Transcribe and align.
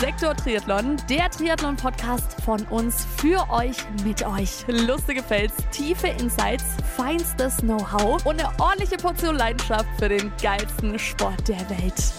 Sektor 0.00 0.32
Triathlon, 0.36 0.96
der 1.10 1.28
Triathlon-Podcast 1.28 2.40
von 2.42 2.62
uns 2.68 3.04
für 3.16 3.44
euch, 3.50 3.76
mit 4.04 4.24
euch. 4.24 4.64
Lustige 4.68 5.24
Fails, 5.24 5.52
tiefe 5.72 6.06
Insights, 6.06 6.64
feinstes 6.94 7.56
Know-how 7.56 8.24
und 8.24 8.38
eine 8.38 8.48
ordentliche 8.60 8.96
Portion 8.96 9.34
Leidenschaft 9.34 9.88
für 9.98 10.08
den 10.08 10.30
geilsten 10.40 10.96
Sport 11.00 11.48
der 11.48 11.58
Welt. 11.68 12.12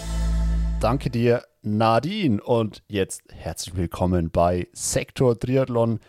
Danke 0.78 1.08
dir, 1.08 1.42
Nadine. 1.62 2.42
Und 2.42 2.82
jetzt 2.86 3.22
herzlich 3.30 3.74
willkommen 3.74 4.30
bei 4.30 4.68
Sektor 4.74 5.40
Triathlon, 5.40 6.00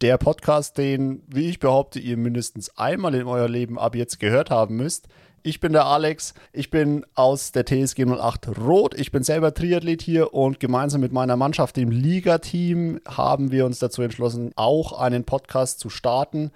der 0.00 0.18
Podcast, 0.18 0.78
den, 0.78 1.22
wie 1.28 1.48
ich 1.48 1.60
behaupte, 1.60 2.00
ihr 2.00 2.16
mindestens 2.16 2.76
einmal 2.76 3.14
in 3.14 3.28
euer 3.28 3.48
Leben 3.48 3.78
ab 3.78 3.94
jetzt 3.94 4.18
gehört 4.18 4.50
haben 4.50 4.74
müsst. 4.74 5.06
Ich 5.42 5.60
bin 5.60 5.72
der 5.72 5.86
Alex, 5.86 6.34
ich 6.52 6.70
bin 6.70 7.06
aus 7.14 7.52
der 7.52 7.64
TSG 7.64 8.04
08 8.04 8.58
Rot, 8.58 8.94
ich 8.94 9.10
bin 9.10 9.22
selber 9.22 9.54
Triathlet 9.54 10.02
hier 10.02 10.34
und 10.34 10.60
gemeinsam 10.60 11.00
mit 11.00 11.12
meiner 11.12 11.36
Mannschaft, 11.36 11.78
dem 11.78 11.90
Liga-Team, 11.90 13.00
haben 13.08 13.50
wir 13.50 13.64
uns 13.64 13.78
dazu 13.78 14.02
entschlossen, 14.02 14.52
auch 14.56 14.92
einen 14.98 15.24
Podcast 15.24 15.80
zu 15.80 15.88
starten. 15.88 16.50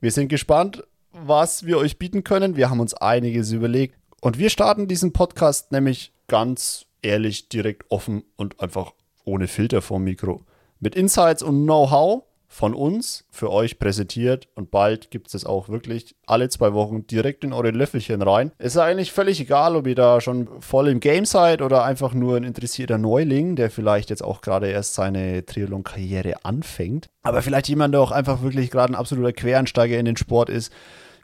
Wir 0.00 0.12
sind 0.12 0.28
gespannt, 0.28 0.84
was 1.10 1.66
wir 1.66 1.78
euch 1.78 1.98
bieten 1.98 2.22
können. 2.22 2.56
Wir 2.56 2.70
haben 2.70 2.78
uns 2.78 2.94
einiges 2.94 3.50
überlegt 3.50 3.96
und 4.20 4.38
wir 4.38 4.50
starten 4.50 4.86
diesen 4.86 5.12
Podcast 5.12 5.72
nämlich 5.72 6.12
ganz 6.28 6.86
ehrlich, 7.02 7.48
direkt 7.48 7.90
offen 7.90 8.22
und 8.36 8.60
einfach 8.60 8.92
ohne 9.24 9.48
Filter 9.48 9.82
vom 9.82 10.04
Mikro. 10.04 10.42
Mit 10.78 10.94
Insights 10.94 11.42
und 11.42 11.64
Know-how 11.64 12.22
von 12.52 12.74
uns 12.74 13.24
für 13.30 13.50
euch 13.50 13.78
präsentiert 13.78 14.46
und 14.54 14.70
bald 14.70 15.10
gibt 15.10 15.28
es 15.28 15.32
das 15.32 15.46
auch 15.46 15.70
wirklich 15.70 16.14
alle 16.26 16.50
zwei 16.50 16.74
Wochen 16.74 17.06
direkt 17.06 17.44
in 17.44 17.54
eure 17.54 17.70
Löffelchen 17.70 18.20
rein. 18.20 18.52
Es 18.58 18.74
ist 18.74 18.78
eigentlich 18.78 19.10
völlig 19.10 19.40
egal, 19.40 19.74
ob 19.74 19.86
ihr 19.86 19.94
da 19.94 20.20
schon 20.20 20.60
voll 20.60 20.88
im 20.88 21.00
Game 21.00 21.24
seid 21.24 21.62
oder 21.62 21.82
einfach 21.82 22.12
nur 22.12 22.36
ein 22.36 22.44
interessierter 22.44 22.98
Neuling, 22.98 23.56
der 23.56 23.70
vielleicht 23.70 24.10
jetzt 24.10 24.22
auch 24.22 24.42
gerade 24.42 24.68
erst 24.68 24.92
seine 24.92 25.46
Triathlon-Karriere 25.46 26.44
anfängt. 26.44 27.08
Aber 27.22 27.40
vielleicht 27.40 27.68
jemand, 27.68 27.94
der 27.94 28.02
auch 28.02 28.12
einfach 28.12 28.42
wirklich 28.42 28.70
gerade 28.70 28.92
ein 28.92 28.96
absoluter 28.96 29.32
Quereinsteiger 29.32 29.98
in 29.98 30.04
den 30.04 30.18
Sport 30.18 30.50
ist. 30.50 30.70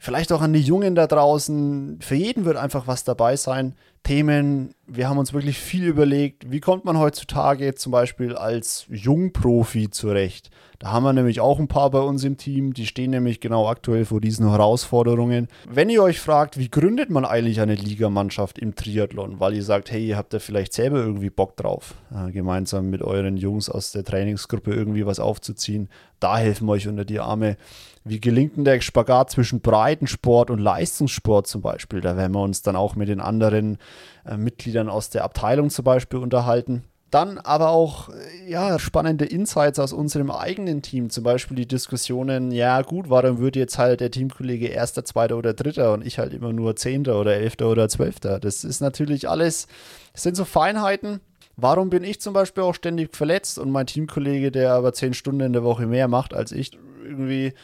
Vielleicht 0.00 0.32
auch 0.32 0.40
an 0.40 0.54
die 0.54 0.62
Jungen 0.62 0.94
da 0.94 1.06
draußen. 1.06 1.98
Für 2.00 2.14
jeden 2.14 2.46
wird 2.46 2.56
einfach 2.56 2.86
was 2.86 3.04
dabei 3.04 3.36
sein. 3.36 3.74
Themen, 4.08 4.74
wir 4.86 5.06
haben 5.06 5.18
uns 5.18 5.34
wirklich 5.34 5.58
viel 5.58 5.84
überlegt, 5.84 6.50
wie 6.50 6.60
kommt 6.60 6.86
man 6.86 6.96
heutzutage 6.96 7.74
zum 7.74 7.92
Beispiel 7.92 8.34
als 8.34 8.86
Jungprofi 8.88 9.90
zurecht? 9.90 10.48
Da 10.78 10.92
haben 10.92 11.02
wir 11.02 11.12
nämlich 11.12 11.40
auch 11.40 11.58
ein 11.58 11.68
paar 11.68 11.90
bei 11.90 12.00
uns 12.00 12.24
im 12.24 12.38
Team, 12.38 12.72
die 12.72 12.86
stehen 12.86 13.10
nämlich 13.10 13.40
genau 13.40 13.68
aktuell 13.68 14.06
vor 14.06 14.22
diesen 14.22 14.48
Herausforderungen. 14.48 15.48
Wenn 15.68 15.90
ihr 15.90 16.02
euch 16.02 16.20
fragt, 16.20 16.56
wie 16.56 16.70
gründet 16.70 17.10
man 17.10 17.26
eigentlich 17.26 17.60
eine 17.60 17.74
Ligamannschaft 17.74 18.58
im 18.58 18.74
Triathlon, 18.74 19.40
weil 19.40 19.52
ihr 19.52 19.62
sagt, 19.62 19.90
hey, 19.90 20.06
ihr 20.06 20.16
habt 20.16 20.32
da 20.32 20.38
vielleicht 20.38 20.72
selber 20.72 21.00
irgendwie 21.00 21.28
Bock 21.28 21.56
drauf, 21.58 21.94
äh, 22.10 22.30
gemeinsam 22.30 22.88
mit 22.88 23.02
euren 23.02 23.36
Jungs 23.36 23.68
aus 23.68 23.92
der 23.92 24.04
Trainingsgruppe 24.04 24.72
irgendwie 24.72 25.04
was 25.04 25.20
aufzuziehen, 25.20 25.90
da 26.20 26.38
helfen 26.38 26.66
wir 26.66 26.72
euch 26.72 26.88
unter 26.88 27.04
die 27.04 27.20
Arme. 27.20 27.56
Wie 28.04 28.20
gelingt 28.20 28.56
denn 28.56 28.64
der 28.64 28.80
Spagat 28.80 29.30
zwischen 29.30 29.60
Breitensport 29.60 30.50
und 30.50 30.60
Leistungssport 30.60 31.46
zum 31.46 31.60
Beispiel? 31.60 32.00
Da 32.00 32.16
werden 32.16 32.32
wir 32.32 32.40
uns 32.40 32.62
dann 32.62 32.74
auch 32.74 32.96
mit 32.96 33.08
den 33.08 33.20
anderen 33.20 33.78
äh, 34.26 34.36
Mitgliedern 34.36 34.88
aus 34.88 35.10
der 35.10 35.24
Abteilung 35.24 35.70
zum 35.70 35.84
Beispiel 35.84 36.18
unterhalten. 36.18 36.84
Dann 37.10 37.38
aber 37.38 37.70
auch 37.70 38.10
ja, 38.46 38.78
spannende 38.78 39.24
Insights 39.24 39.78
aus 39.78 39.94
unserem 39.94 40.30
eigenen 40.30 40.82
Team, 40.82 41.08
zum 41.08 41.24
Beispiel 41.24 41.56
die 41.56 41.66
Diskussionen, 41.66 42.50
ja 42.50 42.82
gut, 42.82 43.08
warum 43.08 43.38
wird 43.38 43.56
jetzt 43.56 43.78
halt 43.78 44.00
der 44.00 44.10
Teamkollege 44.10 44.66
Erster, 44.66 45.06
Zweiter 45.06 45.38
oder 45.38 45.54
Dritter 45.54 45.94
und 45.94 46.06
ich 46.06 46.18
halt 46.18 46.34
immer 46.34 46.52
nur 46.52 46.76
Zehnter 46.76 47.18
oder 47.18 47.34
Elfter 47.34 47.70
oder 47.70 47.88
Zwölfter. 47.88 48.38
Das 48.38 48.62
ist 48.62 48.82
natürlich 48.82 49.26
alles, 49.26 49.68
das 50.12 50.22
sind 50.24 50.36
so 50.36 50.44
Feinheiten. 50.44 51.20
Warum 51.56 51.88
bin 51.88 52.04
ich 52.04 52.20
zum 52.20 52.34
Beispiel 52.34 52.62
auch 52.62 52.74
ständig 52.74 53.16
verletzt 53.16 53.58
und 53.58 53.70
mein 53.70 53.86
Teamkollege, 53.86 54.52
der 54.52 54.74
aber 54.74 54.92
zehn 54.92 55.14
Stunden 55.14 55.40
in 55.40 55.52
der 55.54 55.64
Woche 55.64 55.86
mehr 55.86 56.08
macht 56.08 56.34
als 56.34 56.52
ich, 56.52 56.78
irgendwie 57.02 57.54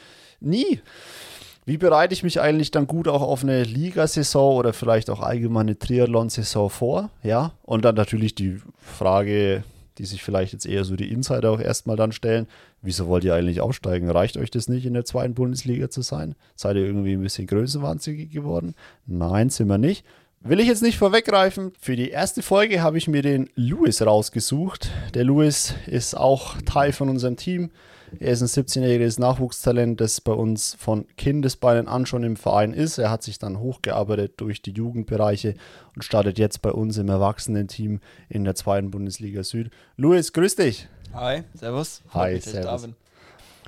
nie? 0.40 0.80
Wie 1.66 1.78
bereite 1.78 2.12
ich 2.12 2.22
mich 2.22 2.40
eigentlich 2.40 2.70
dann 2.70 2.86
gut 2.86 3.08
auch 3.08 3.22
auf 3.22 3.42
eine 3.42 3.64
Ligasaison 3.64 4.56
oder 4.56 4.74
vielleicht 4.74 5.08
auch 5.08 5.20
allgemeine 5.20 5.78
Triathlon-Saison 5.78 6.68
vor? 6.68 7.10
Ja, 7.22 7.52
und 7.62 7.86
dann 7.86 7.94
natürlich 7.94 8.34
die 8.34 8.60
Frage, 8.78 9.64
die 9.96 10.04
sich 10.04 10.22
vielleicht 10.22 10.52
jetzt 10.52 10.66
eher 10.66 10.84
so 10.84 10.94
die 10.94 11.10
Insider 11.10 11.50
auch 11.50 11.60
erstmal 11.60 11.96
dann 11.96 12.12
stellen. 12.12 12.46
Wieso 12.82 13.06
wollt 13.06 13.24
ihr 13.24 13.34
eigentlich 13.34 13.62
aufsteigen? 13.62 14.10
Reicht 14.10 14.36
euch 14.36 14.50
das 14.50 14.68
nicht, 14.68 14.84
in 14.84 14.92
der 14.92 15.06
zweiten 15.06 15.32
Bundesliga 15.32 15.88
zu 15.88 16.02
sein? 16.02 16.34
Seid 16.54 16.76
ihr 16.76 16.84
irgendwie 16.84 17.14
ein 17.14 17.22
bisschen 17.22 17.46
größenwahnsinnig 17.46 18.30
geworden? 18.30 18.74
Nein, 19.06 19.48
sind 19.48 19.68
wir 19.68 19.78
nicht. 19.78 20.04
Will 20.40 20.60
ich 20.60 20.66
jetzt 20.66 20.82
nicht 20.82 20.98
vorweggreifen. 20.98 21.72
Für 21.80 21.96
die 21.96 22.10
erste 22.10 22.42
Folge 22.42 22.82
habe 22.82 22.98
ich 22.98 23.08
mir 23.08 23.22
den 23.22 23.48
Louis 23.54 24.02
rausgesucht. 24.02 24.90
Der 25.14 25.24
Louis 25.24 25.74
ist 25.86 26.14
auch 26.14 26.60
Teil 26.66 26.92
von 26.92 27.08
unserem 27.08 27.36
Team. 27.36 27.70
Er 28.18 28.32
ist 28.32 28.42
ein 28.42 28.48
17-jähriges 28.48 29.20
Nachwuchstalent, 29.20 30.00
das 30.00 30.20
bei 30.20 30.32
uns 30.32 30.76
von 30.78 31.06
Kindesbeinen 31.16 31.88
an 31.88 32.06
schon 32.06 32.22
im 32.22 32.36
Verein 32.36 32.72
ist. 32.72 32.98
Er 32.98 33.10
hat 33.10 33.22
sich 33.22 33.38
dann 33.38 33.58
hochgearbeitet 33.58 34.34
durch 34.36 34.62
die 34.62 34.72
Jugendbereiche 34.72 35.54
und 35.94 36.02
startet 36.02 36.38
jetzt 36.38 36.62
bei 36.62 36.70
uns 36.70 36.98
im 36.98 37.08
Erwachsenen-Team 37.08 38.00
in 38.28 38.44
der 38.44 38.54
zweiten 38.54 38.90
Bundesliga 38.90 39.42
Süd. 39.42 39.70
Luis, 39.96 40.32
grüß 40.32 40.56
dich. 40.56 40.88
Hi, 41.12 41.42
servus. 41.54 42.02
Hi, 42.12 42.40
servus. 42.40 42.88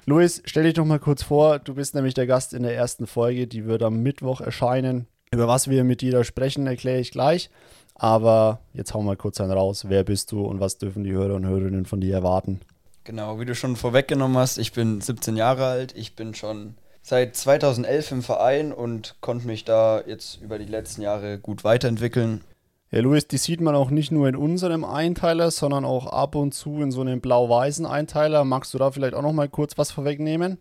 Luis, 0.04 0.42
stell 0.44 0.64
dich 0.64 0.74
doch 0.74 0.84
mal 0.84 1.00
kurz 1.00 1.24
vor. 1.24 1.58
Du 1.58 1.74
bist 1.74 1.94
nämlich 1.94 2.14
der 2.14 2.28
Gast 2.28 2.54
in 2.54 2.62
der 2.62 2.76
ersten 2.76 3.06
Folge, 3.06 3.46
die 3.46 3.66
wird 3.66 3.82
am 3.82 4.02
Mittwoch 4.02 4.40
erscheinen. 4.40 5.08
Über 5.32 5.48
was 5.48 5.68
wir 5.68 5.82
mit 5.82 6.00
dir 6.00 6.12
da 6.12 6.24
sprechen, 6.24 6.66
erkläre 6.66 7.00
ich 7.00 7.10
gleich. 7.10 7.50
Aber 7.94 8.60
jetzt 8.72 8.94
hau 8.94 9.02
mal 9.02 9.16
kurz 9.16 9.40
einen 9.40 9.50
raus. 9.50 9.86
Wer 9.88 10.04
bist 10.04 10.30
du 10.30 10.44
und 10.44 10.60
was 10.60 10.78
dürfen 10.78 11.02
die 11.02 11.12
Hörer 11.12 11.34
und 11.34 11.46
Hörerinnen 11.46 11.86
von 11.86 12.00
dir 12.00 12.14
erwarten? 12.14 12.60
Genau, 13.06 13.38
wie 13.38 13.44
du 13.44 13.54
schon 13.54 13.76
vorweggenommen 13.76 14.36
hast, 14.36 14.58
ich 14.58 14.72
bin 14.72 15.00
17 15.00 15.36
Jahre 15.36 15.66
alt, 15.66 15.94
ich 15.96 16.16
bin 16.16 16.34
schon 16.34 16.74
seit 17.02 17.36
2011 17.36 18.10
im 18.10 18.22
Verein 18.24 18.72
und 18.72 19.14
konnte 19.20 19.46
mich 19.46 19.64
da 19.64 20.02
jetzt 20.04 20.42
über 20.42 20.58
die 20.58 20.64
letzten 20.64 21.02
Jahre 21.02 21.38
gut 21.38 21.62
weiterentwickeln. 21.62 22.42
Ja, 22.90 23.00
Luis, 23.00 23.28
die 23.28 23.36
sieht 23.36 23.60
man 23.60 23.76
auch 23.76 23.90
nicht 23.90 24.10
nur 24.10 24.28
in 24.28 24.34
unserem 24.34 24.84
Einteiler, 24.84 25.52
sondern 25.52 25.84
auch 25.84 26.08
ab 26.08 26.34
und 26.34 26.52
zu 26.52 26.82
in 26.82 26.90
so 26.90 27.00
einem 27.00 27.20
blau-weißen 27.20 27.86
Einteiler. 27.86 28.44
Magst 28.44 28.74
du 28.74 28.78
da 28.78 28.90
vielleicht 28.90 29.14
auch 29.14 29.22
noch 29.22 29.32
mal 29.32 29.48
kurz 29.48 29.78
was 29.78 29.92
vorwegnehmen? 29.92 30.58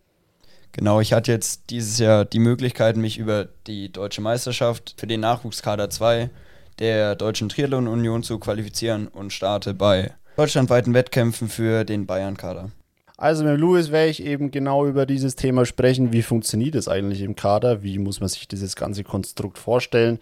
Genau, 0.72 1.00
ich 1.00 1.14
hatte 1.14 1.32
jetzt 1.32 1.72
dieses 1.72 1.98
Jahr 1.98 2.26
die 2.26 2.38
Möglichkeit, 2.38 2.96
mich 2.96 3.18
über 3.18 3.48
die 3.66 3.92
deutsche 3.92 4.22
Meisterschaft 4.22 4.94
für 5.00 5.08
den 5.08 5.22
Nachwuchskader 5.22 5.90
2 5.90 6.30
der 6.78 7.16
Deutschen 7.16 7.50
Triathlon 7.50 7.88
Union 7.88 8.22
zu 8.22 8.38
qualifizieren 8.38 9.08
und 9.08 9.34
starte 9.34 9.74
bei 9.74 10.14
deutschlandweiten 10.36 10.94
Wettkämpfen 10.94 11.50
für 11.50 11.84
den 11.84 12.06
Bayern-Kader. 12.06 12.72
Also 13.18 13.46
mit 13.46 13.60
Louis 13.60 13.92
werde 13.92 14.10
ich 14.10 14.24
eben 14.24 14.52
genau 14.52 14.86
über 14.86 15.06
dieses 15.06 15.36
Thema 15.36 15.66
sprechen. 15.66 16.12
Wie 16.12 16.22
funktioniert 16.22 16.76
es 16.76 16.88
eigentlich 16.88 17.22
im 17.22 17.36
Kader? 17.36 17.82
Wie 17.82 17.98
muss 17.98 18.20
man 18.20 18.28
sich 18.28 18.48
dieses 18.48 18.76
ganze 18.76 19.04
Konstrukt 19.04 19.58
vorstellen? 19.58 20.20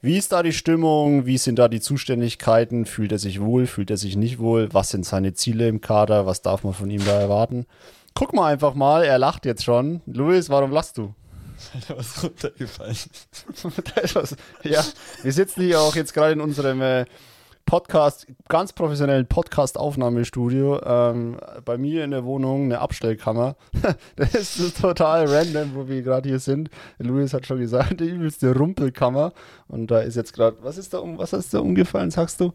Wie 0.00 0.16
ist 0.16 0.32
da 0.32 0.42
die 0.42 0.54
Stimmung? 0.54 1.26
Wie 1.26 1.36
sind 1.36 1.58
da 1.58 1.68
die 1.68 1.80
Zuständigkeiten? 1.80 2.86
Fühlt 2.86 3.12
er 3.12 3.18
sich 3.18 3.42
wohl? 3.42 3.66
Fühlt 3.66 3.90
er 3.90 3.98
sich 3.98 4.16
nicht 4.16 4.38
wohl? 4.38 4.72
Was 4.72 4.88
sind 4.88 5.04
seine 5.04 5.34
Ziele 5.34 5.68
im 5.68 5.82
Kader? 5.82 6.24
Was 6.24 6.40
darf 6.40 6.64
man 6.64 6.72
von 6.72 6.90
ihm 6.90 7.04
da 7.04 7.20
erwarten? 7.20 7.66
Guck 8.14 8.32
mal 8.32 8.50
einfach 8.50 8.74
mal, 8.74 9.04
er 9.04 9.18
lacht 9.18 9.44
jetzt 9.44 9.62
schon. 9.62 10.00
Louis, 10.06 10.48
warum 10.48 10.72
lachst 10.72 10.96
du? 10.96 11.14
Da 11.88 11.94
ist 11.94 12.22
runtergefallen. 12.22 12.96
da 13.94 14.00
ist 14.00 14.14
was. 14.14 14.36
Ja, 14.62 14.82
wir 15.22 15.32
sitzen 15.32 15.60
hier 15.60 15.78
auch 15.80 15.94
jetzt 15.94 16.14
gerade 16.14 16.32
in 16.32 16.40
unserem 16.40 16.80
äh, 16.80 17.04
Podcast, 17.70 18.26
ganz 18.48 18.72
professionellen 18.72 19.26
Podcast-Aufnahmestudio. 19.26 20.80
Ähm, 20.84 21.36
bei 21.64 21.78
mir 21.78 22.02
in 22.02 22.10
der 22.10 22.24
Wohnung 22.24 22.64
eine 22.64 22.80
Abstellkammer. 22.80 23.54
das 24.16 24.34
ist 24.34 24.80
total 24.80 25.28
random, 25.28 25.76
wo 25.76 25.86
wir 25.86 26.02
gerade 26.02 26.28
hier 26.28 26.40
sind. 26.40 26.68
Luis 26.98 27.32
hat 27.32 27.46
schon 27.46 27.60
gesagt, 27.60 28.00
die 28.00 28.08
übelste 28.08 28.58
Rumpelkammer. 28.58 29.32
Und 29.68 29.92
da 29.92 30.00
ist 30.00 30.16
jetzt 30.16 30.32
gerade, 30.32 30.56
was 30.62 30.78
ist 30.78 30.94
da 30.94 30.98
um, 30.98 31.18
was 31.18 31.32
ist 31.32 31.54
da 31.54 31.60
umgefallen, 31.60 32.10
sagst 32.10 32.40
du? 32.40 32.52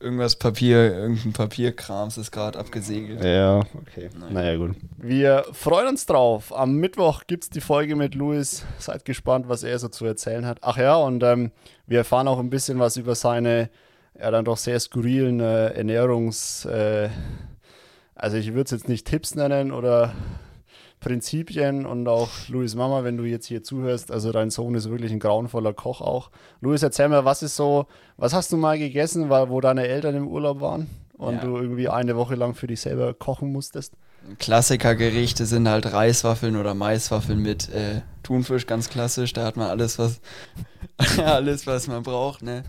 Irgendwas 0.00 0.36
Papier, 0.36 0.94
irgendein 0.94 1.34
Papierkrams 1.34 2.16
ist 2.16 2.30
gerade 2.30 2.58
abgesegelt. 2.58 3.22
Ja, 3.22 3.58
okay. 3.58 4.08
Naja. 4.18 4.32
naja, 4.32 4.56
gut. 4.56 4.76
Wir 4.96 5.44
freuen 5.52 5.88
uns 5.88 6.06
drauf. 6.06 6.56
Am 6.56 6.76
Mittwoch 6.76 7.24
gibt 7.26 7.44
es 7.44 7.50
die 7.50 7.60
Folge 7.60 7.96
mit 7.96 8.14
Luis. 8.14 8.64
Seid 8.78 9.04
gespannt, 9.04 9.50
was 9.50 9.62
er 9.62 9.78
so 9.78 9.88
zu 9.88 10.06
erzählen 10.06 10.46
hat. 10.46 10.56
Ach 10.62 10.78
ja, 10.78 10.96
und 10.96 11.22
ähm, 11.22 11.52
wir 11.86 11.98
erfahren 11.98 12.28
auch 12.28 12.38
ein 12.38 12.48
bisschen 12.48 12.78
was 12.78 12.96
über 12.96 13.14
seine 13.14 13.68
ja 14.18 14.30
dann 14.30 14.44
doch 14.44 14.56
sehr 14.56 14.78
skurrilen 14.80 15.40
äh, 15.40 15.78
Ernährungs-, 15.78 16.68
äh, 16.68 17.10
also 18.14 18.36
ich 18.36 18.48
würde 18.48 18.64
es 18.64 18.70
jetzt 18.70 18.88
nicht 18.88 19.06
Tipps 19.06 19.34
nennen 19.34 19.72
oder 19.72 20.12
Prinzipien 21.00 21.84
und 21.84 22.06
auch 22.06 22.30
Louis 22.48 22.74
Mama, 22.76 23.02
wenn 23.04 23.16
du 23.16 23.24
jetzt 23.24 23.46
hier 23.46 23.62
zuhörst, 23.62 24.12
also 24.12 24.30
dein 24.30 24.50
Sohn 24.50 24.74
ist 24.74 24.88
wirklich 24.88 25.10
ein 25.10 25.18
grauenvoller 25.18 25.72
Koch 25.72 26.00
auch. 26.00 26.30
Louis, 26.60 26.82
erzähl 26.82 27.08
mir, 27.08 27.24
was 27.24 27.42
ist 27.42 27.56
so, 27.56 27.86
was 28.16 28.32
hast 28.32 28.52
du 28.52 28.56
mal 28.56 28.78
gegessen, 28.78 29.28
wo 29.28 29.60
deine 29.60 29.88
Eltern 29.88 30.14
im 30.14 30.28
Urlaub 30.28 30.60
waren 30.60 30.88
und 31.18 31.34
ja. 31.36 31.40
du 31.40 31.56
irgendwie 31.56 31.88
eine 31.88 32.16
Woche 32.16 32.36
lang 32.36 32.54
für 32.54 32.68
dich 32.68 32.80
selber 32.80 33.14
kochen 33.14 33.50
musstest? 33.50 33.94
Klassikergerichte 34.38 35.46
sind 35.46 35.68
halt 35.68 35.92
Reiswaffeln 35.92 36.56
oder 36.56 36.74
Maiswaffeln 36.74 37.40
mit 37.40 37.68
äh, 37.70 38.02
Thunfisch, 38.22 38.66
ganz 38.66 38.88
klassisch. 38.88 39.32
Da 39.32 39.44
hat 39.44 39.56
man 39.56 39.68
alles, 39.68 39.98
was 39.98 40.20
alles, 41.18 41.66
was 41.66 41.88
man 41.88 42.04
braucht. 42.04 42.42
Ne? 42.42 42.62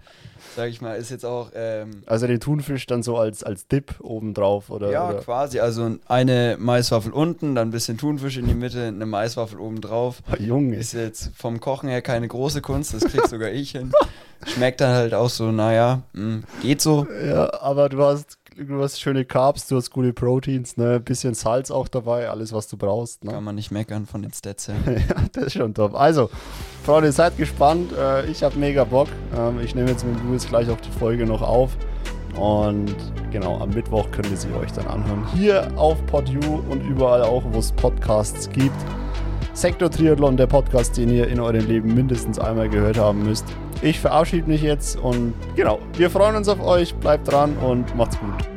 Sag 0.55 0.69
ich 0.69 0.81
mal, 0.81 0.95
ist 0.95 1.11
jetzt 1.11 1.25
auch. 1.25 1.51
Ähm, 1.55 2.03
also 2.05 2.27
den 2.27 2.39
Thunfisch 2.39 2.85
dann 2.85 3.03
so 3.03 3.17
als, 3.17 3.43
als 3.43 3.67
Dip 3.67 3.95
obendrauf, 4.01 4.69
oder? 4.69 4.91
Ja, 4.91 5.09
oder? 5.09 5.19
quasi. 5.19 5.59
Also 5.59 5.97
eine 6.07 6.57
Maiswaffel 6.59 7.11
unten, 7.11 7.55
dann 7.55 7.69
ein 7.69 7.71
bisschen 7.71 7.97
Thunfisch 7.97 8.37
in 8.37 8.47
die 8.47 8.53
Mitte, 8.53 8.83
eine 8.87 9.05
Maiswaffel 9.05 9.59
obendrauf. 9.59 10.21
Junge. 10.39 10.75
Ist 10.75 10.93
jetzt 10.93 11.31
vom 11.35 11.59
Kochen 11.59 11.89
her 11.89 12.01
keine 12.01 12.27
große 12.27 12.61
Kunst, 12.61 12.93
das 12.93 13.03
krieg 13.03 13.25
sogar 13.27 13.51
ich 13.51 13.71
hin. 13.71 13.91
Schmeckt 14.45 14.81
dann 14.81 14.93
halt 14.93 15.13
auch 15.13 15.29
so, 15.29 15.51
naja, 15.51 16.01
mh, 16.13 16.41
geht 16.61 16.81
so. 16.81 17.07
Ja, 17.25 17.61
aber 17.61 17.89
du 17.89 18.01
hast, 18.03 18.37
du 18.57 18.81
hast 18.81 18.99
schöne 18.99 19.25
Carbs, 19.25 19.67
du 19.67 19.75
hast 19.77 19.91
gute 19.91 20.13
Proteins, 20.13 20.77
ne? 20.77 20.99
Bisschen 20.99 21.33
Salz 21.33 21.71
auch 21.71 21.87
dabei, 21.87 22.29
alles 22.29 22.53
was 22.53 22.67
du 22.67 22.77
brauchst. 22.77 23.23
Ne? 23.23 23.31
Kann 23.31 23.43
man 23.43 23.55
nicht 23.55 23.71
meckern 23.71 24.05
von 24.05 24.21
den 24.21 24.33
Stats 24.33 24.67
her. 24.67 24.75
ja, 24.85 25.15
das 25.31 25.45
ist 25.45 25.53
schon 25.53 25.73
top. 25.73 25.95
Also, 25.95 26.29
Freunde, 26.83 27.11
seid 27.11 27.37
gespannt. 27.37 27.91
Äh, 27.93 28.25
ich 28.27 28.43
habe 28.43 28.57
mega 28.57 28.83
Bock. 28.83 29.07
Ähm, 29.35 29.59
ich 29.61 29.75
nehme 29.75 29.89
jetzt 29.89 30.05
mit 30.05 30.15
Louis 30.23 30.47
gleich 30.47 30.69
auch 30.69 30.79
die 30.81 30.91
Folge 30.91 31.25
noch 31.25 31.41
auf. 31.41 31.75
Und 32.35 32.95
genau, 33.31 33.59
am 33.59 33.69
Mittwoch 33.69 34.09
könnt 34.11 34.29
ihr 34.31 34.37
sie 34.37 34.51
euch 34.53 34.71
dann 34.71 34.87
anhören. 34.87 35.25
Hier 35.35 35.67
auf 35.77 36.03
PodU 36.07 36.63
und 36.69 36.81
überall 36.81 37.21
auch, 37.21 37.43
wo 37.51 37.59
es 37.59 37.71
Podcasts 37.71 38.49
gibt. 38.49 38.75
Sektor 39.53 39.91
Triathlon, 39.91 40.35
der 40.35 40.47
Podcast, 40.47 40.97
den 40.97 41.09
ihr 41.09 41.27
in 41.27 41.39
eurem 41.39 41.67
Leben 41.67 41.93
mindestens 41.93 42.39
einmal 42.39 42.69
gehört 42.69 42.97
haben 42.97 43.23
müsst. 43.23 43.45
Ich 43.83 43.99
verabschiede 43.99 44.47
mich 44.47 44.61
jetzt 44.61 44.97
und 44.97 45.33
genau, 45.57 45.79
wir 45.97 46.09
freuen 46.09 46.37
uns 46.37 46.47
auf 46.47 46.61
euch. 46.61 46.95
Bleibt 46.95 47.29
dran 47.29 47.57
und 47.57 47.93
macht's 47.97 48.17
gut. 48.17 48.52